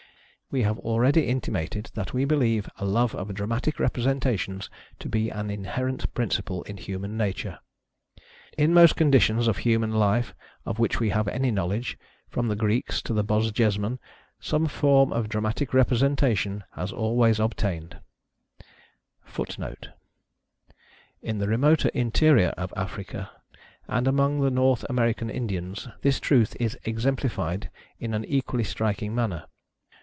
We 0.53 0.63
have 0.63 0.79
already 0.79 1.29
intimated 1.29 1.91
that 1.93 2.13
we 2.13 2.25
be 2.25 2.35
lieve 2.35 2.69
a 2.77 2.83
love 2.83 3.15
of 3.15 3.33
dramatic 3.33 3.79
representations 3.79 4.69
to 4.99 5.07
be 5.07 5.29
an 5.29 5.49
inherent 5.49 6.13
principle 6.13 6.63
in 6.63 6.75
human 6.75 7.15
nature. 7.15 7.59
In 8.57 8.73
most 8.73 8.97
conditions 8.97 9.47
of 9.47 9.59
human 9.59 9.93
life 9.93 10.35
of 10.65 10.77
which 10.77 10.99
we 10.99 11.11
have 11.11 11.29
any 11.29 11.51
knowledge, 11.51 11.97
from 12.27 12.49
the 12.49 12.57
Greeks 12.57 13.01
to 13.03 13.13
the 13.13 13.23
Bosjesmen, 13.23 13.97
some 14.41 14.65
form 14.67 15.13
of 15.13 15.29
dramatic 15.29 15.73
representation 15.73 16.65
has 16.75 16.91
al 16.91 17.15
ways 17.15 17.39
obtained.' 17.39 17.95
We 17.95 17.95
have 17.95 17.95
a 17.95 17.95
vast 17.95 19.37
respect 19.37 19.53
for 19.55 19.55
county 19.55 19.61
magis' 19.61 20.75
In 21.29 21.37
the 21.37 21.47
remote 21.47 21.85
interior 21.85 22.53
of 22.57 22.73
Africa, 22.75 23.31
and 23.87 24.05
among 24.05 24.41
the 24.41 24.51
North 24.51 24.83
American 24.89 25.29
Indians, 25.29 25.87
this 26.01 26.19
truth 26.19 26.57
is 26.59 26.77
exemplified 26.83 27.69
in 28.01 28.13
an 28.13 28.25
equally 28.25 28.65
striking 28.65 29.15
manner. 29.15 29.45